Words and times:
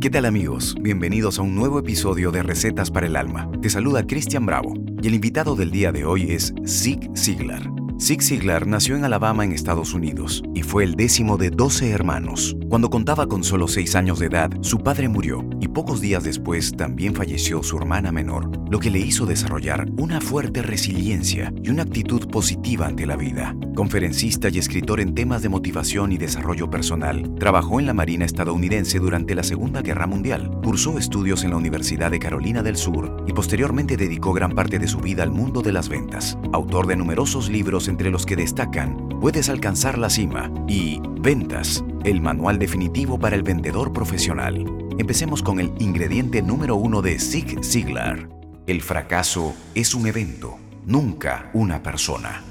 ¿Qué 0.00 0.10
tal 0.10 0.26
amigos? 0.26 0.76
Bienvenidos 0.80 1.40
a 1.40 1.42
un 1.42 1.56
nuevo 1.56 1.80
episodio 1.80 2.30
de 2.30 2.44
Recetas 2.44 2.88
para 2.88 3.08
el 3.08 3.16
Alma. 3.16 3.50
Te 3.60 3.68
saluda 3.68 4.06
Cristian 4.06 4.46
Bravo 4.46 4.74
y 5.02 5.08
el 5.08 5.14
invitado 5.14 5.56
del 5.56 5.72
día 5.72 5.90
de 5.90 6.04
hoy 6.04 6.30
es 6.30 6.54
Zig 6.64 7.10
Ziglar. 7.16 7.77
Zig 8.00 8.22
Ziglar 8.22 8.68
nació 8.68 8.94
en 8.94 9.04
Alabama 9.04 9.44
en 9.44 9.50
Estados 9.50 9.92
Unidos 9.92 10.44
y 10.54 10.62
fue 10.62 10.84
el 10.84 10.94
décimo 10.94 11.36
de 11.36 11.50
12 11.50 11.90
hermanos. 11.90 12.56
Cuando 12.68 12.90
contaba 12.90 13.26
con 13.26 13.42
solo 13.42 13.66
6 13.66 13.96
años 13.96 14.20
de 14.20 14.26
edad, 14.26 14.50
su 14.60 14.78
padre 14.78 15.08
murió 15.08 15.44
y 15.60 15.66
pocos 15.66 16.00
días 16.00 16.22
después 16.22 16.76
también 16.76 17.12
falleció 17.12 17.60
su 17.64 17.76
hermana 17.76 18.12
menor, 18.12 18.52
lo 18.70 18.78
que 18.78 18.90
le 18.90 19.00
hizo 19.00 19.26
desarrollar 19.26 19.88
una 19.98 20.20
fuerte 20.20 20.62
resiliencia 20.62 21.52
y 21.60 21.70
una 21.70 21.82
actitud 21.82 22.28
positiva 22.28 22.86
ante 22.86 23.04
la 23.04 23.16
vida. 23.16 23.56
Conferencista 23.74 24.48
y 24.48 24.58
escritor 24.58 25.00
en 25.00 25.14
temas 25.14 25.42
de 25.42 25.48
motivación 25.48 26.12
y 26.12 26.18
desarrollo 26.18 26.70
personal, 26.70 27.34
trabajó 27.40 27.80
en 27.80 27.86
la 27.86 27.94
Marina 27.94 28.24
estadounidense 28.24 29.00
durante 29.00 29.34
la 29.34 29.42
Segunda 29.42 29.82
Guerra 29.82 30.06
Mundial, 30.06 30.50
cursó 30.62 30.98
estudios 30.98 31.42
en 31.42 31.50
la 31.50 31.56
Universidad 31.56 32.12
de 32.12 32.20
Carolina 32.20 32.62
del 32.62 32.76
Sur 32.76 33.24
y 33.26 33.32
posteriormente 33.32 33.96
dedicó 33.96 34.32
gran 34.32 34.54
parte 34.54 34.78
de 34.78 34.86
su 34.86 35.00
vida 35.00 35.24
al 35.24 35.32
mundo 35.32 35.62
de 35.62 35.72
las 35.72 35.88
ventas. 35.88 36.38
Autor 36.52 36.86
de 36.86 36.96
numerosos 36.96 37.48
libros 37.48 37.87
entre 37.88 38.10
los 38.10 38.26
que 38.26 38.36
destacan 38.36 39.08
Puedes 39.20 39.48
alcanzar 39.48 39.98
la 39.98 40.10
cima 40.10 40.48
y 40.68 41.00
Ventas, 41.20 41.84
el 42.04 42.20
manual 42.20 42.60
definitivo 42.60 43.18
para 43.18 43.34
el 43.34 43.42
vendedor 43.42 43.92
profesional. 43.92 44.64
Empecemos 44.96 45.42
con 45.42 45.58
el 45.58 45.72
ingrediente 45.80 46.40
número 46.40 46.76
uno 46.76 47.02
de 47.02 47.18
Zig 47.18 47.64
Ziglar. 47.64 48.28
El 48.68 48.80
fracaso 48.80 49.56
es 49.74 49.94
un 49.94 50.06
evento, 50.06 50.56
nunca 50.86 51.50
una 51.52 51.82
persona. 51.82 52.44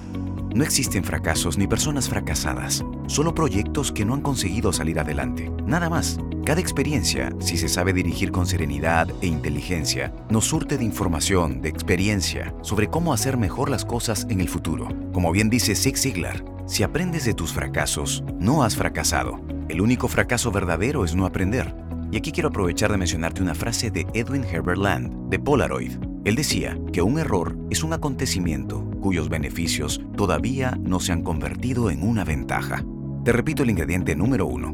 No 0.58 0.64
existen 0.64 1.04
fracasos 1.04 1.60
ni 1.60 1.68
personas 1.68 2.10
fracasadas, 2.10 2.84
solo 3.06 3.36
proyectos 3.36 3.92
que 3.92 4.06
no 4.06 4.16
han 4.16 4.22
conseguido 4.22 4.74
salir 4.74 5.00
adelante. 5.00 5.52
Nada 5.68 5.88
más. 5.88 6.18
Cada 6.46 6.60
experiencia, 6.60 7.32
si 7.38 7.58
se 7.58 7.70
sabe 7.70 7.94
dirigir 7.94 8.32
con 8.32 8.48
serenidad 8.48 9.08
e 9.22 9.28
inteligencia, 9.28 10.12
nos 10.32 10.46
surte 10.46 10.80
de 10.80 10.84
información, 10.84 11.62
de 11.62 11.70
experiencia, 11.70 12.56
sobre 12.64 12.88
cómo 12.88 13.14
hacer 13.14 13.38
mejor 13.38 13.70
las 13.70 13.86
cosas 13.86 14.26
en 14.32 14.42
el 14.42 14.50
futuro. 14.50 14.88
Como 15.14 15.32
bien 15.32 15.52
dice 15.52 15.76
Zig 15.76 15.96
Ziglar, 15.96 16.44
si 16.66 16.82
aprendes 16.82 17.26
de 17.26 17.36
tus 17.36 17.54
fracasos, 17.54 18.24
no 18.40 18.64
has 18.64 18.76
fracasado. 18.76 19.40
El 19.70 19.80
único 19.80 20.08
fracaso 20.08 20.52
verdadero 20.52 21.06
es 21.06 21.14
no 21.14 21.28
aprender. 21.28 21.76
Y 22.12 22.18
aquí 22.18 22.32
quiero 22.32 22.50
aprovechar 22.50 22.92
de 22.92 22.98
mencionarte 22.98 23.44
una 23.44 23.54
frase 23.54 23.92
de 23.92 24.08
Edwin 24.16 24.44
Herbert 24.44 24.80
Land, 24.80 25.30
de 25.30 25.38
Polaroid. 25.38 25.92
Él 26.26 26.34
decía 26.34 26.80
que 26.92 27.04
un 27.04 27.20
error 27.20 27.56
es 27.70 27.84
un 27.84 27.94
acontecimiento 27.94 28.87
cuyos 29.08 29.30
beneficios 29.30 30.02
todavía 30.18 30.78
no 30.82 31.00
se 31.00 31.14
han 31.14 31.24
convertido 31.24 31.90
en 31.90 32.04
una 32.04 32.26
ventaja. 32.26 32.84
Te 33.24 33.32
repito 33.32 33.64
el 33.64 33.70
ingrediente 33.70 34.18
número 34.18 34.46
uno. 34.46 34.74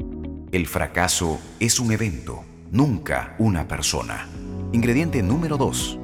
El 0.52 0.66
fracaso 0.66 1.40
es 1.60 1.80
un 1.80 1.92
evento, 1.92 2.44
nunca 2.72 3.36
una 3.38 3.68
persona. 3.68 4.28
Ingrediente 4.72 5.22
número 5.22 5.56
2. 5.58 6.00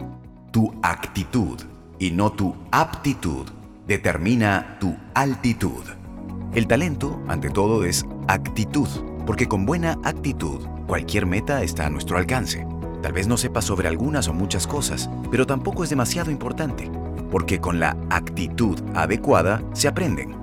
Tu 0.51 0.71
actitud 0.83 1.59
y 1.97 2.11
no 2.11 2.31
tu 2.31 2.55
aptitud 2.69 3.47
determina 3.87 4.77
tu 4.79 4.95
altitud. 5.15 5.83
El 6.53 6.67
talento, 6.67 7.19
ante 7.27 7.49
todo, 7.49 7.83
es 7.83 8.05
actitud, 8.27 8.89
porque 9.25 9.47
con 9.47 9.65
buena 9.65 9.97
actitud 10.03 10.67
cualquier 10.85 11.25
meta 11.25 11.63
está 11.63 11.87
a 11.87 11.89
nuestro 11.89 12.19
alcance. 12.19 12.63
Tal 13.01 13.11
vez 13.11 13.27
no 13.27 13.37
sepas 13.37 13.65
sobre 13.65 13.87
algunas 13.87 14.27
o 14.27 14.33
muchas 14.33 14.67
cosas, 14.67 15.09
pero 15.31 15.47
tampoco 15.47 15.83
es 15.83 15.89
demasiado 15.89 16.29
importante, 16.29 16.91
porque 17.31 17.59
con 17.59 17.79
la 17.79 17.97
actitud 18.09 18.79
adecuada 18.95 19.61
se 19.73 19.87
aprenden. 19.87 20.35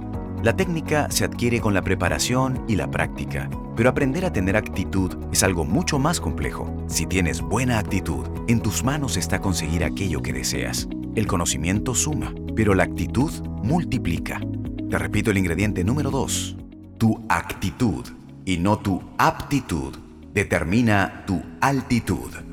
La 0.42 0.54
técnica 0.54 1.10
se 1.10 1.24
adquiere 1.24 1.60
con 1.60 1.74
la 1.74 1.82
preparación 1.82 2.64
y 2.68 2.76
la 2.76 2.90
práctica, 2.90 3.50
pero 3.74 3.88
aprender 3.88 4.24
a 4.24 4.32
tener 4.32 4.56
actitud 4.56 5.16
es 5.32 5.42
algo 5.42 5.64
mucho 5.64 5.98
más 5.98 6.20
complejo. 6.20 6.72
Si 6.86 7.06
tienes 7.06 7.40
buena 7.40 7.78
actitud, 7.78 8.26
en 8.46 8.60
tus 8.60 8.84
manos 8.84 9.16
está 9.16 9.40
conseguir 9.40 9.82
aquello 9.82 10.22
que 10.22 10.32
deseas. 10.32 10.88
El 11.14 11.26
conocimiento 11.26 11.94
suma, 11.94 12.32
pero 12.54 12.74
la 12.74 12.84
actitud 12.84 13.32
multiplica. 13.62 14.40
Te 14.88 14.98
repito 14.98 15.30
el 15.30 15.38
ingrediente 15.38 15.82
número 15.82 16.10
2. 16.10 16.56
Tu 16.98 17.24
actitud 17.28 18.06
y 18.44 18.58
no 18.58 18.78
tu 18.78 19.02
aptitud 19.18 19.96
determina 20.32 21.24
tu 21.26 21.42
altitud. 21.60 22.45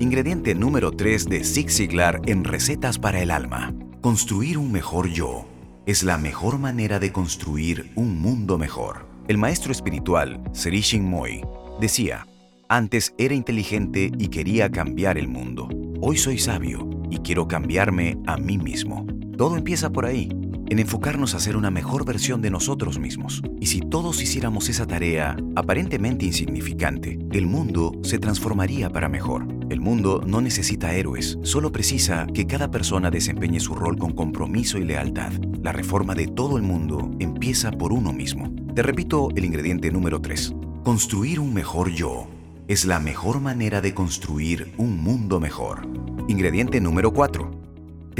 Ingrediente 0.00 0.54
número 0.54 0.92
3 0.92 1.28
de 1.28 1.44
Zig 1.44 1.70
Ziglar 1.70 2.22
en 2.24 2.44
Recetas 2.44 2.98
para 2.98 3.20
el 3.20 3.30
Alma. 3.30 3.74
Construir 4.00 4.56
un 4.56 4.72
mejor 4.72 5.10
yo 5.10 5.46
es 5.84 6.04
la 6.04 6.16
mejor 6.16 6.58
manera 6.58 6.98
de 6.98 7.12
construir 7.12 7.92
un 7.96 8.18
mundo 8.18 8.56
mejor. 8.56 9.04
El 9.28 9.36
maestro 9.36 9.72
espiritual, 9.72 10.42
Serishin 10.54 11.04
Moy, 11.04 11.42
decía, 11.82 12.26
antes 12.66 13.12
era 13.18 13.34
inteligente 13.34 14.10
y 14.18 14.28
quería 14.28 14.70
cambiar 14.70 15.18
el 15.18 15.28
mundo. 15.28 15.68
Hoy 16.00 16.16
soy 16.16 16.38
sabio 16.38 16.88
y 17.10 17.18
quiero 17.18 17.46
cambiarme 17.46 18.16
a 18.26 18.38
mí 18.38 18.56
mismo. 18.56 19.06
Todo 19.36 19.58
empieza 19.58 19.90
por 19.90 20.06
ahí, 20.06 20.30
en 20.70 20.78
enfocarnos 20.78 21.34
a 21.34 21.40
ser 21.40 21.56
una 21.56 21.70
mejor 21.70 22.04
versión 22.04 22.40
de 22.40 22.50
nosotros 22.50 22.98
mismos. 23.00 23.42
Y 23.60 23.66
si 23.66 23.80
todos 23.80 24.22
hiciéramos 24.22 24.68
esa 24.68 24.86
tarea 24.86 25.36
aparentemente 25.56 26.24
insignificante, 26.24 27.18
el 27.32 27.46
mundo 27.46 27.92
se 28.02 28.20
transformaría 28.20 28.88
para 28.88 29.08
mejor. 29.08 29.48
El 29.68 29.80
mundo 29.80 30.22
no 30.24 30.40
necesita 30.40 30.94
héroes, 30.94 31.38
solo 31.42 31.72
precisa 31.72 32.26
que 32.32 32.46
cada 32.46 32.70
persona 32.70 33.10
desempeñe 33.10 33.58
su 33.58 33.74
rol 33.74 33.98
con 33.98 34.12
compromiso 34.12 34.78
y 34.78 34.84
lealtad. 34.84 35.32
La 35.62 35.72
reforma 35.72 36.14
de 36.14 36.28
todo 36.28 36.56
el 36.56 36.62
mundo 36.62 37.10
empieza 37.18 37.72
por 37.72 37.92
uno 37.92 38.12
mismo. 38.12 38.54
Te 38.74 38.82
repito 38.82 39.28
el 39.34 39.44
ingrediente 39.44 39.90
número 39.90 40.20
3. 40.20 40.54
Construir 40.84 41.40
un 41.40 41.52
mejor 41.52 41.90
yo 41.90 42.28
es 42.68 42.84
la 42.84 43.00
mejor 43.00 43.40
manera 43.40 43.80
de 43.80 43.92
construir 43.92 44.72
un 44.76 45.02
mundo 45.02 45.40
mejor. 45.40 45.88
Ingrediente 46.28 46.80
número 46.80 47.12
4. 47.12 47.59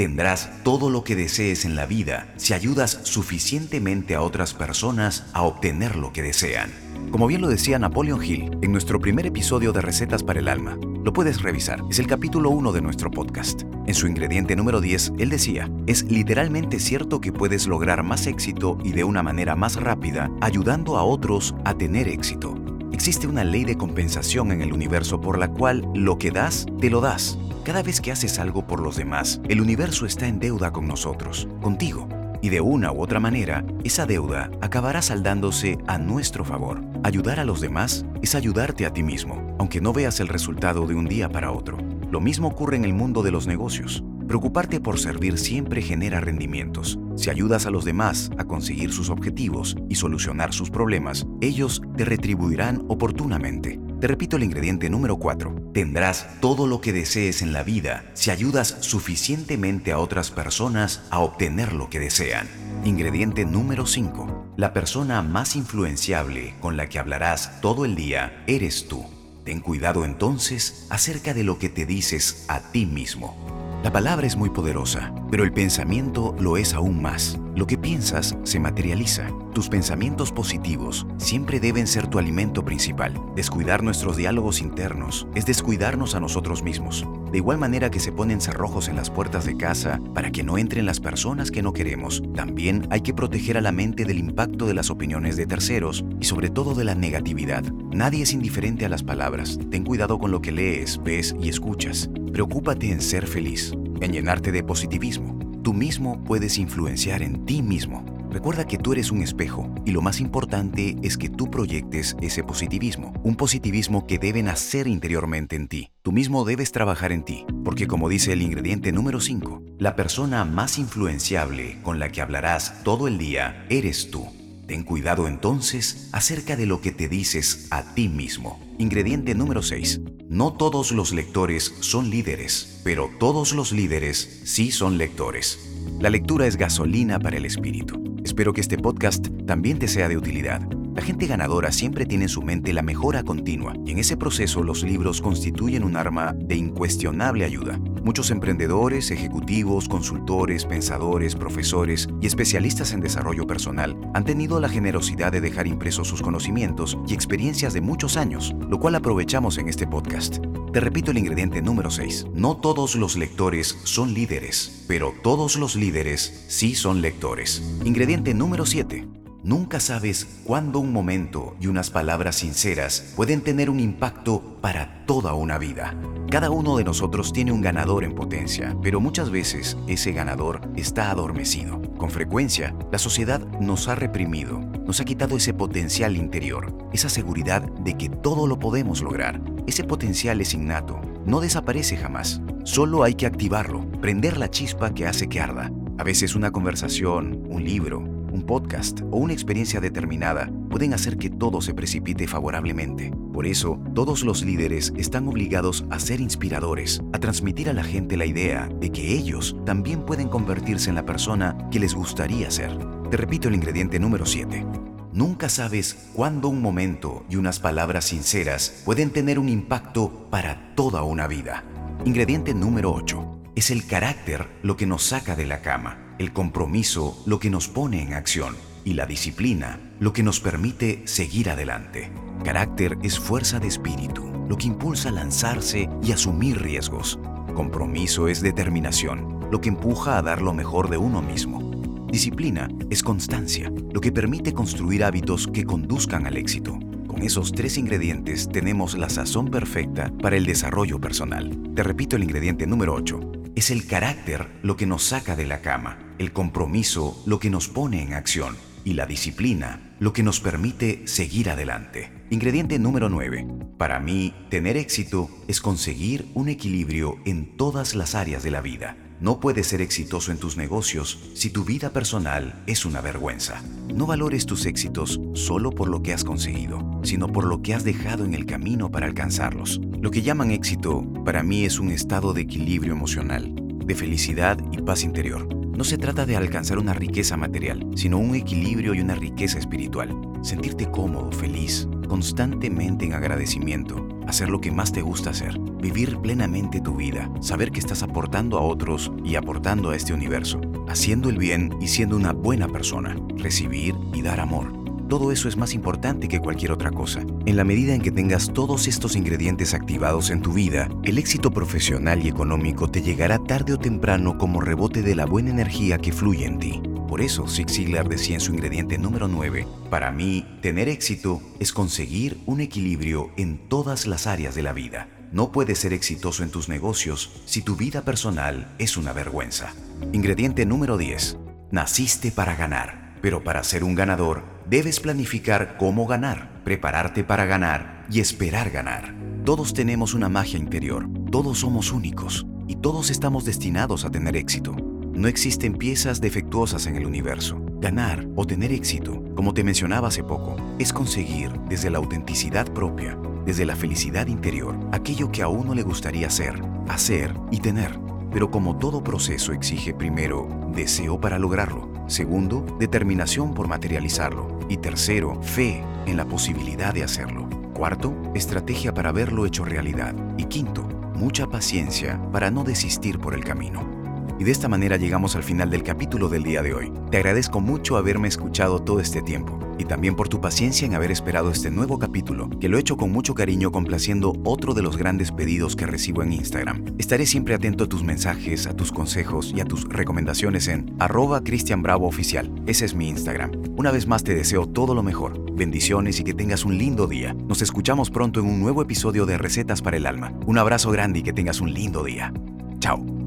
Tendrás 0.01 0.49
todo 0.63 0.89
lo 0.89 1.03
que 1.03 1.15
desees 1.15 1.63
en 1.63 1.75
la 1.75 1.85
vida 1.85 2.33
si 2.35 2.55
ayudas 2.55 3.01
suficientemente 3.03 4.15
a 4.15 4.23
otras 4.23 4.55
personas 4.55 5.27
a 5.31 5.43
obtener 5.43 5.95
lo 5.95 6.11
que 6.11 6.23
desean. 6.23 6.71
Como 7.11 7.27
bien 7.27 7.39
lo 7.39 7.47
decía 7.47 7.77
Napoleon 7.77 8.23
Hill 8.23 8.57
en 8.63 8.71
nuestro 8.71 8.99
primer 8.99 9.27
episodio 9.27 9.73
de 9.73 9.81
Recetas 9.81 10.23
para 10.23 10.39
el 10.39 10.47
Alma, 10.47 10.75
lo 11.03 11.13
puedes 11.13 11.43
revisar, 11.43 11.83
es 11.87 11.99
el 11.99 12.07
capítulo 12.07 12.49
1 12.49 12.71
de 12.71 12.81
nuestro 12.81 13.11
podcast. 13.11 13.61
En 13.85 13.93
su 13.93 14.07
ingrediente 14.07 14.55
número 14.55 14.81
10, 14.81 15.13
él 15.19 15.29
decía, 15.29 15.69
es 15.85 16.01
literalmente 16.05 16.79
cierto 16.79 17.21
que 17.21 17.31
puedes 17.31 17.67
lograr 17.67 18.01
más 18.01 18.25
éxito 18.25 18.79
y 18.83 18.93
de 18.93 19.03
una 19.03 19.21
manera 19.21 19.55
más 19.55 19.75
rápida 19.75 20.31
ayudando 20.41 20.97
a 20.97 21.03
otros 21.03 21.53
a 21.63 21.75
tener 21.75 22.07
éxito. 22.07 22.55
Existe 22.91 23.27
una 23.27 23.43
ley 23.43 23.65
de 23.65 23.77
compensación 23.77 24.51
en 24.51 24.63
el 24.63 24.73
universo 24.73 25.21
por 25.21 25.37
la 25.37 25.49
cual 25.49 25.87
lo 25.93 26.17
que 26.17 26.31
das, 26.31 26.65
te 26.79 26.89
lo 26.89 27.01
das. 27.01 27.37
Cada 27.63 27.83
vez 27.83 28.01
que 28.01 28.11
haces 28.11 28.39
algo 28.39 28.65
por 28.65 28.81
los 28.81 28.95
demás, 28.95 29.39
el 29.47 29.61
universo 29.61 30.07
está 30.07 30.27
en 30.27 30.39
deuda 30.39 30.71
con 30.71 30.87
nosotros, 30.87 31.47
contigo. 31.61 32.09
Y 32.41 32.49
de 32.49 32.59
una 32.59 32.91
u 32.91 33.03
otra 33.03 33.19
manera, 33.19 33.63
esa 33.83 34.07
deuda 34.07 34.49
acabará 34.61 35.03
saldándose 35.03 35.77
a 35.85 35.99
nuestro 35.99 36.43
favor. 36.43 36.81
Ayudar 37.03 37.39
a 37.39 37.45
los 37.45 37.61
demás 37.61 38.03
es 38.23 38.33
ayudarte 38.33 38.87
a 38.87 38.93
ti 38.93 39.03
mismo, 39.03 39.55
aunque 39.59 39.79
no 39.79 39.93
veas 39.93 40.19
el 40.19 40.27
resultado 40.27 40.87
de 40.87 40.95
un 40.95 41.05
día 41.05 41.29
para 41.29 41.51
otro. 41.51 41.77
Lo 42.09 42.19
mismo 42.19 42.47
ocurre 42.47 42.77
en 42.77 42.83
el 42.83 42.95
mundo 42.95 43.21
de 43.21 43.29
los 43.29 43.45
negocios. 43.45 44.03
Preocuparte 44.27 44.79
por 44.79 44.97
servir 44.97 45.37
siempre 45.37 45.83
genera 45.83 46.19
rendimientos. 46.19 46.97
Si 47.15 47.29
ayudas 47.29 47.67
a 47.67 47.69
los 47.69 47.85
demás 47.85 48.31
a 48.39 48.45
conseguir 48.45 48.91
sus 48.91 49.11
objetivos 49.11 49.77
y 49.87 49.95
solucionar 49.95 50.51
sus 50.51 50.71
problemas, 50.71 51.27
ellos 51.41 51.83
te 51.95 52.05
retribuirán 52.05 52.83
oportunamente. 52.87 53.79
Te 54.01 54.07
repito 54.07 54.37
el 54.37 54.43
ingrediente 54.43 54.89
número 54.89 55.17
4. 55.17 55.73
Tendrás 55.75 56.27
todo 56.39 56.65
lo 56.65 56.81
que 56.81 56.91
desees 56.91 57.43
en 57.43 57.53
la 57.53 57.61
vida 57.61 58.03
si 58.15 58.31
ayudas 58.31 58.77
suficientemente 58.79 59.91
a 59.91 59.99
otras 59.99 60.31
personas 60.31 61.03
a 61.11 61.19
obtener 61.19 61.73
lo 61.73 61.87
que 61.91 61.99
desean. 61.99 62.47
Ingrediente 62.83 63.45
número 63.45 63.85
5. 63.85 64.53
La 64.57 64.73
persona 64.73 65.21
más 65.21 65.55
influenciable 65.55 66.55
con 66.61 66.77
la 66.77 66.89
que 66.89 66.97
hablarás 66.97 67.61
todo 67.61 67.85
el 67.85 67.93
día 67.93 68.43
eres 68.47 68.87
tú. 68.87 69.05
Ten 69.45 69.59
cuidado 69.59 70.03
entonces 70.03 70.87
acerca 70.89 71.35
de 71.35 71.43
lo 71.43 71.59
que 71.59 71.69
te 71.69 71.85
dices 71.85 72.45
a 72.47 72.59
ti 72.71 72.87
mismo. 72.87 73.37
La 73.83 73.91
palabra 73.91 74.25
es 74.25 74.35
muy 74.35 74.49
poderosa, 74.49 75.13
pero 75.29 75.43
el 75.43 75.53
pensamiento 75.53 76.35
lo 76.39 76.57
es 76.57 76.73
aún 76.73 77.03
más. 77.03 77.37
Lo 77.55 77.67
que 77.67 77.77
piensas 77.77 78.37
se 78.43 78.59
materializa. 78.59 79.29
Tus 79.53 79.67
pensamientos 79.67 80.31
positivos 80.31 81.05
siempre 81.17 81.59
deben 81.59 81.85
ser 81.85 82.07
tu 82.07 82.17
alimento 82.17 82.63
principal. 82.63 83.13
Descuidar 83.35 83.83
nuestros 83.83 84.15
diálogos 84.15 84.61
internos 84.61 85.27
es 85.35 85.45
descuidarnos 85.45 86.15
a 86.15 86.21
nosotros 86.21 86.63
mismos. 86.63 87.05
De 87.29 87.39
igual 87.39 87.57
manera 87.57 87.91
que 87.91 87.99
se 87.99 88.13
ponen 88.13 88.39
cerrojos 88.39 88.87
en 88.87 88.95
las 88.95 89.09
puertas 89.09 89.45
de 89.45 89.57
casa 89.57 89.99
para 90.13 90.31
que 90.31 90.43
no 90.43 90.57
entren 90.57 90.85
las 90.85 91.01
personas 91.01 91.51
que 91.51 91.61
no 91.61 91.73
queremos, 91.73 92.23
también 92.35 92.87
hay 92.89 93.01
que 93.01 93.13
proteger 93.13 93.57
a 93.57 93.61
la 93.61 93.73
mente 93.73 94.05
del 94.05 94.19
impacto 94.19 94.65
de 94.65 94.73
las 94.73 94.89
opiniones 94.89 95.35
de 95.35 95.45
terceros 95.45 96.05
y 96.21 96.25
sobre 96.25 96.49
todo 96.49 96.73
de 96.73 96.85
la 96.85 96.95
negatividad. 96.95 97.63
Nadie 97.91 98.23
es 98.23 98.31
indiferente 98.31 98.85
a 98.85 98.89
las 98.89 99.03
palabras. 99.03 99.59
Ten 99.69 99.83
cuidado 99.83 100.19
con 100.19 100.31
lo 100.31 100.41
que 100.41 100.53
lees, 100.53 101.01
ves 101.03 101.35
y 101.41 101.49
escuchas. 101.49 102.09
Preocúpate 102.31 102.89
en 102.89 103.01
ser 103.01 103.27
feliz, 103.27 103.73
en 103.99 104.13
llenarte 104.13 104.53
de 104.53 104.63
positivismo. 104.63 105.40
Tú 105.63 105.73
mismo 105.73 106.23
puedes 106.23 106.57
influenciar 106.57 107.21
en 107.21 107.45
ti 107.45 107.61
mismo. 107.61 108.03
Recuerda 108.31 108.65
que 108.65 108.79
tú 108.79 108.93
eres 108.93 109.11
un 109.11 109.21
espejo 109.21 109.71
y 109.85 109.91
lo 109.91 110.01
más 110.01 110.19
importante 110.19 110.95
es 111.03 111.17
que 111.19 111.29
tú 111.29 111.51
proyectes 111.51 112.15
ese 112.19 112.43
positivismo, 112.43 113.13
un 113.23 113.35
positivismo 113.35 114.07
que 114.07 114.17
debe 114.17 114.41
nacer 114.41 114.87
interiormente 114.87 115.55
en 115.55 115.67
ti. 115.67 115.91
Tú 116.01 116.13
mismo 116.13 116.45
debes 116.45 116.71
trabajar 116.71 117.11
en 117.11 117.23
ti, 117.23 117.45
porque 117.63 117.85
como 117.85 118.09
dice 118.09 118.33
el 118.33 118.41
ingrediente 118.41 118.91
número 118.91 119.19
5, 119.19 119.61
la 119.77 119.95
persona 119.95 120.45
más 120.45 120.79
influenciable 120.79 121.79
con 121.83 121.99
la 121.99 122.09
que 122.09 122.21
hablarás 122.21 122.83
todo 122.83 123.07
el 123.07 123.19
día 123.19 123.67
eres 123.69 124.09
tú. 124.09 124.25
Ten 124.65 124.83
cuidado 124.83 125.27
entonces 125.27 126.09
acerca 126.11 126.55
de 126.55 126.65
lo 126.65 126.81
que 126.81 126.91
te 126.91 127.07
dices 127.07 127.67
a 127.69 127.93
ti 127.93 128.07
mismo. 128.07 128.59
Ingrediente 128.79 129.35
número 129.35 129.61
6. 129.61 130.01
No 130.31 130.53
todos 130.53 130.93
los 130.93 131.11
lectores 131.11 131.75
son 131.81 132.09
líderes, 132.09 132.79
pero 132.85 133.09
todos 133.19 133.51
los 133.51 133.73
líderes 133.73 134.39
sí 134.45 134.71
son 134.71 134.97
lectores. 134.97 135.59
La 135.99 136.09
lectura 136.09 136.47
es 136.47 136.55
gasolina 136.55 137.19
para 137.19 137.35
el 137.35 137.43
espíritu. 137.43 138.01
Espero 138.23 138.53
que 138.53 138.61
este 138.61 138.77
podcast 138.77 139.27
también 139.45 139.77
te 139.77 139.89
sea 139.89 140.07
de 140.07 140.15
utilidad. 140.15 140.61
La 140.95 141.01
gente 141.01 141.27
ganadora 141.27 141.73
siempre 141.73 142.05
tiene 142.05 142.23
en 142.23 142.29
su 142.29 142.41
mente 142.43 142.71
la 142.71 142.81
mejora 142.81 143.23
continua 143.23 143.73
y 143.85 143.91
en 143.91 143.97
ese 143.97 144.15
proceso 144.15 144.63
los 144.63 144.83
libros 144.83 145.19
constituyen 145.19 145.83
un 145.83 145.97
arma 145.97 146.31
de 146.33 146.55
incuestionable 146.55 147.43
ayuda. 147.43 147.77
Muchos 148.03 148.31
emprendedores, 148.31 149.11
ejecutivos, 149.11 149.87
consultores, 149.87 150.65
pensadores, 150.65 151.35
profesores 151.35 152.09
y 152.19 152.25
especialistas 152.25 152.93
en 152.93 153.01
desarrollo 153.01 153.45
personal 153.45 153.95
han 154.15 154.25
tenido 154.25 154.59
la 154.59 154.69
generosidad 154.69 155.31
de 155.31 155.39
dejar 155.39 155.67
impresos 155.67 156.07
sus 156.07 156.23
conocimientos 156.23 156.97
y 157.07 157.13
experiencias 157.13 157.73
de 157.73 157.81
muchos 157.81 158.17
años, 158.17 158.55
lo 158.67 158.79
cual 158.79 158.95
aprovechamos 158.95 159.59
en 159.59 159.69
este 159.69 159.85
podcast. 159.85 160.39
Te 160.73 160.79
repito 160.79 161.11
el 161.11 161.19
ingrediente 161.19 161.61
número 161.61 161.91
6. 161.91 162.27
No 162.33 162.57
todos 162.57 162.95
los 162.95 163.17
lectores 163.17 163.77
son 163.83 164.15
líderes, 164.15 164.83
pero 164.87 165.13
todos 165.21 165.57
los 165.57 165.75
líderes 165.75 166.45
sí 166.47 166.73
son 166.73 167.01
lectores. 167.01 167.61
Ingrediente 167.85 168.33
número 168.33 168.65
7. 168.65 169.20
Nunca 169.43 169.79
sabes 169.79 170.27
cuándo 170.43 170.79
un 170.79 170.93
momento 170.93 171.55
y 171.59 171.65
unas 171.65 171.89
palabras 171.89 172.35
sinceras 172.35 173.11
pueden 173.15 173.41
tener 173.41 173.71
un 173.71 173.79
impacto 173.79 174.59
para 174.61 175.03
toda 175.07 175.33
una 175.33 175.57
vida. 175.57 175.95
Cada 176.29 176.51
uno 176.51 176.77
de 176.77 176.83
nosotros 176.83 177.33
tiene 177.33 177.51
un 177.51 177.59
ganador 177.59 178.03
en 178.03 178.13
potencia, 178.13 178.77
pero 178.83 178.99
muchas 178.99 179.31
veces 179.31 179.77
ese 179.87 180.11
ganador 180.11 180.61
está 180.75 181.09
adormecido. 181.09 181.81
Con 181.97 182.11
frecuencia, 182.11 182.75
la 182.91 182.99
sociedad 182.99 183.39
nos 183.59 183.87
ha 183.87 183.95
reprimido, 183.95 184.59
nos 184.85 185.01
ha 185.01 185.05
quitado 185.05 185.37
ese 185.37 185.55
potencial 185.55 186.17
interior, 186.17 186.77
esa 186.93 187.09
seguridad 187.09 187.63
de 187.63 187.97
que 187.97 188.09
todo 188.09 188.45
lo 188.45 188.59
podemos 188.59 189.01
lograr. 189.01 189.41
Ese 189.65 189.83
potencial 189.83 190.39
es 190.39 190.53
innato, 190.53 191.01
no 191.25 191.41
desaparece 191.41 191.97
jamás. 191.97 192.41
Solo 192.63 193.01
hay 193.01 193.15
que 193.15 193.25
activarlo, 193.25 193.89
prender 194.01 194.37
la 194.37 194.51
chispa 194.51 194.93
que 194.93 195.07
hace 195.07 195.27
que 195.29 195.39
arda. 195.39 195.71
A 195.97 196.03
veces 196.03 196.35
una 196.35 196.51
conversación, 196.51 197.43
un 197.49 197.63
libro, 197.63 198.10
un 198.41 198.45
podcast 198.45 199.01
o 199.11 199.17
una 199.17 199.33
experiencia 199.33 199.79
determinada 199.79 200.49
pueden 200.69 200.93
hacer 200.93 201.17
que 201.17 201.29
todo 201.29 201.61
se 201.61 201.73
precipite 201.73 202.27
favorablemente. 202.27 203.11
Por 203.33 203.45
eso, 203.45 203.79
todos 203.93 204.23
los 204.23 204.43
líderes 204.43 204.93
están 204.97 205.27
obligados 205.27 205.85
a 205.89 205.99
ser 205.99 206.19
inspiradores, 206.21 207.01
a 207.13 207.19
transmitir 207.19 207.69
a 207.69 207.73
la 207.73 207.83
gente 207.83 208.17
la 208.17 208.25
idea 208.25 208.69
de 208.79 208.91
que 208.91 209.13
ellos 209.13 209.55
también 209.65 210.05
pueden 210.05 210.27
convertirse 210.27 210.89
en 210.89 210.95
la 210.95 211.05
persona 211.05 211.69
que 211.71 211.79
les 211.79 211.93
gustaría 211.93 212.49
ser. 212.51 212.77
Te 213.09 213.17
repito 213.17 213.47
el 213.47 213.55
ingrediente 213.55 213.99
número 213.99 214.25
7. 214.25 214.65
Nunca 215.13 215.49
sabes 215.49 216.09
cuándo 216.13 216.47
un 216.47 216.61
momento 216.61 217.25
y 217.29 217.35
unas 217.35 217.59
palabras 217.59 218.05
sinceras 218.05 218.81
pueden 218.85 219.11
tener 219.11 219.39
un 219.39 219.49
impacto 219.49 220.27
para 220.29 220.73
toda 220.75 221.03
una 221.03 221.27
vida. 221.27 221.63
Ingrediente 222.05 222.53
número 222.53 222.93
8. 222.93 223.39
Es 223.55 223.69
el 223.69 223.85
carácter 223.85 224.47
lo 224.63 224.77
que 224.77 224.85
nos 224.85 225.03
saca 225.03 225.35
de 225.35 225.45
la 225.45 225.61
cama 225.61 226.10
el 226.21 226.31
compromiso 226.33 227.21
lo 227.25 227.39
que 227.39 227.49
nos 227.49 227.67
pone 227.67 228.03
en 228.03 228.13
acción 228.13 228.55
y 228.85 228.93
la 228.93 229.07
disciplina 229.07 229.79
lo 229.99 230.13
que 230.13 230.21
nos 230.21 230.39
permite 230.39 231.01
seguir 231.05 231.49
adelante. 231.49 232.11
Carácter 232.43 232.97
es 233.01 233.19
fuerza 233.19 233.59
de 233.59 233.67
espíritu, 233.67 234.31
lo 234.47 234.55
que 234.55 234.67
impulsa 234.67 235.09
a 235.09 235.13
lanzarse 235.13 235.89
y 236.03 236.11
asumir 236.11 236.61
riesgos. 236.61 237.19
Compromiso 237.55 238.27
es 238.27 238.41
determinación, 238.41 239.39
lo 239.51 239.61
que 239.61 239.69
empuja 239.69 240.17
a 240.17 240.21
dar 240.21 240.41
lo 240.41 240.53
mejor 240.53 240.89
de 240.89 240.97
uno 240.97 241.21
mismo. 241.21 241.71
Disciplina 242.11 242.69
es 242.91 243.01
constancia, 243.01 243.71
lo 243.91 243.99
que 243.99 244.11
permite 244.11 244.53
construir 244.53 245.03
hábitos 245.03 245.47
que 245.47 245.63
conduzcan 245.63 246.27
al 246.27 246.37
éxito. 246.37 246.77
Con 247.07 247.23
esos 247.23 247.51
tres 247.51 247.77
ingredientes 247.77 248.47
tenemos 248.47 248.95
la 248.95 249.09
sazón 249.09 249.49
perfecta 249.49 250.11
para 250.21 250.37
el 250.37 250.45
desarrollo 250.45 250.99
personal. 250.99 251.57
Te 251.75 251.83
repito 251.83 252.15
el 252.15 252.23
ingrediente 252.23 252.67
número 252.67 252.93
8. 252.93 253.40
Es 253.53 253.69
el 253.69 253.85
carácter 253.85 254.47
lo 254.63 254.77
que 254.77 254.85
nos 254.85 255.03
saca 255.03 255.35
de 255.35 255.45
la 255.45 255.61
cama, 255.61 256.15
el 256.19 256.31
compromiso 256.31 257.21
lo 257.25 257.39
que 257.39 257.49
nos 257.49 257.67
pone 257.67 258.01
en 258.01 258.13
acción 258.13 258.55
y 258.85 258.93
la 258.93 259.05
disciplina 259.05 259.91
lo 259.99 260.13
que 260.13 260.23
nos 260.23 260.39
permite 260.39 261.05
seguir 261.05 261.49
adelante. 261.49 262.11
Ingrediente 262.31 262.79
número 262.79 263.09
9. 263.09 263.45
Para 263.77 263.99
mí, 263.99 264.33
tener 264.49 264.77
éxito 264.77 265.29
es 265.47 265.61
conseguir 265.61 266.27
un 266.33 266.49
equilibrio 266.49 267.17
en 267.25 267.57
todas 267.57 267.93
las 267.93 268.15
áreas 268.15 268.41
de 268.41 268.51
la 268.51 268.61
vida. 268.61 268.97
No 269.21 269.39
puedes 269.39 269.67
ser 269.67 269.81
exitoso 269.81 270.31
en 270.31 270.39
tus 270.39 270.57
negocios 270.57 271.19
si 271.35 271.51
tu 271.51 271.63
vida 271.63 271.91
personal 271.91 272.63
es 272.65 272.85
una 272.85 273.01
vergüenza. 273.01 273.61
No 273.93 274.07
valores 274.07 274.47
tus 274.47 274.65
éxitos 274.65 275.21
solo 275.35 275.69
por 275.69 275.89
lo 275.89 276.01
que 276.01 276.11
has 276.11 276.23
conseguido, 276.23 276.99
sino 277.03 277.31
por 277.31 277.45
lo 277.45 277.61
que 277.61 277.75
has 277.75 277.83
dejado 277.83 278.25
en 278.25 278.33
el 278.33 278.47
camino 278.47 278.89
para 278.89 279.05
alcanzarlos. 279.05 279.79
Lo 280.01 280.09
que 280.09 280.23
llaman 280.23 280.49
éxito 280.49 281.05
para 281.23 281.43
mí 281.43 281.65
es 281.65 281.77
un 281.77 281.91
estado 281.91 282.33
de 282.33 282.41
equilibrio 282.41 282.93
emocional, 282.93 283.53
de 283.85 283.93
felicidad 283.93 284.57
y 284.71 284.81
paz 284.81 285.03
interior. 285.03 285.60
No 285.81 285.85
se 285.85 285.97
trata 285.97 286.27
de 286.27 286.35
alcanzar 286.35 286.77
una 286.77 286.93
riqueza 286.93 287.37
material, 287.37 287.83
sino 287.95 288.19
un 288.19 288.35
equilibrio 288.35 288.93
y 288.93 289.01
una 289.01 289.15
riqueza 289.15 289.57
espiritual. 289.57 290.15
Sentirte 290.43 290.91
cómodo, 290.91 291.31
feliz, 291.31 291.87
constantemente 292.07 293.05
en 293.05 293.13
agradecimiento, 293.13 294.07
hacer 294.27 294.49
lo 294.49 294.61
que 294.61 294.69
más 294.69 294.91
te 294.91 295.01
gusta 295.01 295.31
hacer, 295.31 295.57
vivir 295.57 296.19
plenamente 296.19 296.81
tu 296.81 296.97
vida, 296.97 297.31
saber 297.41 297.71
que 297.71 297.79
estás 297.79 298.03
aportando 298.03 298.59
a 298.59 298.61
otros 298.61 299.11
y 299.25 299.33
aportando 299.37 299.89
a 299.89 299.95
este 299.95 300.13
universo, 300.13 300.61
haciendo 300.87 301.31
el 301.31 301.39
bien 301.39 301.75
y 301.81 301.87
siendo 301.87 302.15
una 302.15 302.31
buena 302.31 302.67
persona, 302.67 303.17
recibir 303.37 303.95
y 304.13 304.21
dar 304.21 304.39
amor. 304.39 304.80
Todo 305.11 305.33
eso 305.33 305.49
es 305.49 305.57
más 305.57 305.73
importante 305.73 306.29
que 306.29 306.39
cualquier 306.39 306.71
otra 306.71 306.89
cosa. 306.89 307.19
En 307.45 307.57
la 307.57 307.65
medida 307.65 307.93
en 307.93 308.01
que 308.01 308.11
tengas 308.11 308.53
todos 308.53 308.87
estos 308.87 309.17
ingredientes 309.17 309.73
activados 309.73 310.29
en 310.29 310.41
tu 310.41 310.53
vida, 310.53 310.87
el 311.03 311.17
éxito 311.17 311.51
profesional 311.51 312.25
y 312.25 312.29
económico 312.29 312.89
te 312.89 313.01
llegará 313.01 313.37
tarde 313.37 313.73
o 313.73 313.77
temprano 313.77 314.37
como 314.37 314.61
rebote 314.61 315.01
de 315.01 315.13
la 315.15 315.25
buena 315.25 315.49
energía 315.49 315.97
que 315.97 316.13
fluye 316.13 316.45
en 316.45 316.59
ti. 316.59 316.81
Por 317.09 317.19
eso 317.19 317.45
Zig 317.49 317.69
Ziglar 317.69 318.07
decía 318.07 318.35
en 318.35 318.39
su 318.39 318.53
ingrediente 318.53 318.97
número 318.97 319.27
9, 319.27 319.67
para 319.89 320.13
mí, 320.13 320.45
tener 320.61 320.87
éxito 320.87 321.41
es 321.59 321.73
conseguir 321.73 322.39
un 322.45 322.61
equilibrio 322.61 323.31
en 323.35 323.67
todas 323.67 324.07
las 324.07 324.27
áreas 324.27 324.55
de 324.55 324.63
la 324.63 324.71
vida. 324.71 325.09
No 325.33 325.51
puedes 325.51 325.79
ser 325.79 325.91
exitoso 325.91 326.41
en 326.41 326.51
tus 326.51 326.69
negocios 326.69 327.41
si 327.43 327.61
tu 327.61 327.75
vida 327.75 328.03
personal 328.03 328.73
es 328.79 328.95
una 328.95 329.11
vergüenza. 329.11 329.73
Ingrediente 330.13 330.65
número 330.65 330.97
10. 330.97 331.37
Naciste 331.69 332.31
para 332.31 332.55
ganar, 332.55 333.17
pero 333.21 333.43
para 333.43 333.61
ser 333.65 333.83
un 333.83 333.95
ganador 333.95 334.50
debes 334.69 334.99
planificar 334.99 335.77
cómo 335.77 336.07
ganar, 336.07 336.61
prepararte 336.63 337.23
para 337.23 337.45
ganar 337.45 338.05
y 338.09 338.19
esperar 338.19 338.69
ganar. 338.69 339.15
Todos 339.45 339.73
tenemos 339.73 340.13
una 340.13 340.29
magia 340.29 340.59
interior, 340.59 341.07
todos 341.31 341.59
somos 341.59 341.91
únicos 341.91 342.45
y 342.67 342.75
todos 342.75 343.09
estamos 343.09 343.45
destinados 343.45 344.05
a 344.05 344.11
tener 344.11 344.35
éxito. 344.35 344.75
No 345.13 345.27
existen 345.27 345.73
piezas 345.73 346.21
defectuosas 346.21 346.85
en 346.87 346.95
el 346.95 347.05
universo. 347.05 347.61
Ganar 347.81 348.27
o 348.35 348.45
tener 348.45 348.71
éxito, 348.71 349.23
como 349.35 349.53
te 349.53 349.63
mencionaba 349.63 350.07
hace 350.07 350.23
poco, 350.23 350.55
es 350.79 350.93
conseguir 350.93 351.51
desde 351.67 351.89
la 351.89 351.97
autenticidad 351.97 352.71
propia, 352.71 353.17
desde 353.45 353.65
la 353.65 353.75
felicidad 353.75 354.27
interior, 354.27 354.79
aquello 354.91 355.31
que 355.31 355.41
a 355.41 355.47
uno 355.47 355.75
le 355.75 355.83
gustaría 355.83 356.29
ser, 356.29 356.61
hacer 356.87 357.33
y 357.51 357.59
tener. 357.59 357.99
Pero 358.31 358.51
como 358.51 358.77
todo 358.77 359.03
proceso 359.03 359.51
exige 359.51 359.93
primero 359.93 360.47
deseo 360.73 361.19
para 361.19 361.39
lograrlo, 361.39 361.90
segundo, 362.11 362.65
determinación 362.79 363.53
por 363.53 363.67
materializarlo 363.67 364.59
y 364.69 364.77
tercero, 364.77 365.41
fe 365.41 365.83
en 366.05 366.17
la 366.17 366.25
posibilidad 366.25 366.93
de 366.93 367.03
hacerlo. 367.03 367.49
Cuarto, 367.73 368.13
estrategia 368.35 368.93
para 368.93 369.11
verlo 369.11 369.45
hecho 369.45 369.65
realidad. 369.65 370.13
Y 370.37 370.45
quinto, 370.45 370.83
mucha 371.15 371.47
paciencia 371.47 372.21
para 372.31 372.51
no 372.51 372.63
desistir 372.63 373.19
por 373.19 373.33
el 373.33 373.43
camino. 373.43 374.00
Y 374.41 374.43
de 374.43 374.51
esta 374.51 374.67
manera 374.67 374.97
llegamos 374.97 375.35
al 375.35 375.43
final 375.43 375.69
del 375.69 375.83
capítulo 375.83 376.27
del 376.27 376.41
día 376.41 376.63
de 376.63 376.73
hoy. 376.73 376.91
Te 377.11 377.17
agradezco 377.17 377.61
mucho 377.61 377.95
haberme 377.95 378.27
escuchado 378.27 378.79
todo 378.79 378.99
este 378.99 379.21
tiempo 379.21 379.59
y 379.77 379.85
también 379.85 380.15
por 380.15 380.29
tu 380.29 380.41
paciencia 380.41 380.87
en 380.87 380.95
haber 380.95 381.11
esperado 381.11 381.51
este 381.51 381.69
nuevo 381.69 381.99
capítulo, 381.99 382.49
que 382.59 382.67
lo 382.67 382.77
he 382.77 382.79
hecho 382.79 382.97
con 382.97 383.11
mucho 383.11 383.35
cariño 383.35 383.71
complaciendo 383.71 384.33
otro 384.43 384.73
de 384.73 384.81
los 384.81 384.97
grandes 384.97 385.31
pedidos 385.31 385.75
que 385.75 385.85
recibo 385.85 386.23
en 386.23 386.33
Instagram. 386.33 386.85
Estaré 386.97 387.27
siempre 387.27 387.53
atento 387.53 387.83
a 387.83 387.87
tus 387.87 388.03
mensajes, 388.03 388.65
a 388.65 388.75
tus 388.75 388.91
consejos 388.91 389.53
y 389.55 389.61
a 389.61 389.65
tus 389.65 389.87
recomendaciones 389.87 390.67
en 390.69 390.91
arroba 390.97 391.43
Cristian 391.43 391.83
Bravo 391.83 392.07
Oficial. 392.07 392.51
Ese 392.65 392.85
es 392.85 392.95
mi 392.95 393.09
Instagram. 393.09 393.51
Una 393.77 393.91
vez 393.91 394.07
más 394.07 394.23
te 394.23 394.33
deseo 394.33 394.65
todo 394.65 394.95
lo 394.95 395.03
mejor, 395.03 395.53
bendiciones 395.53 396.19
y 396.19 396.23
que 396.23 396.33
tengas 396.33 396.65
un 396.65 396.79
lindo 396.79 397.05
día. 397.05 397.35
Nos 397.47 397.61
escuchamos 397.61 398.09
pronto 398.09 398.39
en 398.39 398.47
un 398.47 398.59
nuevo 398.59 398.81
episodio 398.81 399.27
de 399.27 399.37
Recetas 399.37 399.83
para 399.83 399.97
el 399.97 400.07
Alma. 400.07 400.33
Un 400.47 400.57
abrazo 400.57 400.89
grande 400.89 401.19
y 401.19 401.21
que 401.21 401.31
tengas 401.31 401.61
un 401.61 401.71
lindo 401.71 402.03
día. 402.03 402.33
Chao. 402.79 403.20